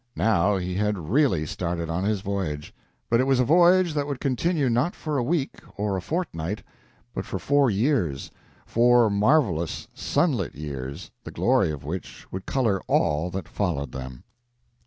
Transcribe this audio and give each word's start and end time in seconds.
Now 0.17 0.57
he 0.57 0.73
had 0.73 0.97
really 1.11 1.45
started 1.45 1.87
on 1.87 2.03
his 2.05 2.21
voyage. 2.21 2.73
But 3.07 3.19
it 3.19 3.25
was 3.27 3.39
a 3.39 3.45
voyage 3.45 3.93
that 3.93 4.07
would 4.07 4.19
continue 4.19 4.67
not 4.67 4.95
for 4.95 5.19
a 5.19 5.23
week 5.23 5.57
or 5.77 5.95
a 5.95 6.01
fortnight, 6.01 6.63
but 7.13 7.23
for 7.23 7.37
four 7.37 7.69
years 7.69 8.31
four 8.65 9.11
marvelous, 9.11 9.87
sunlit 9.93 10.55
years, 10.55 11.11
the 11.23 11.29
glory 11.29 11.69
of 11.69 11.83
which 11.85 12.25
would 12.31 12.47
color 12.47 12.81
all 12.87 13.29
that 13.29 13.47
followed 13.47 13.91
them. 13.91 14.23